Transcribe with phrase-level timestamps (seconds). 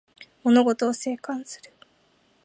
[0.43, 1.71] 物事を静観する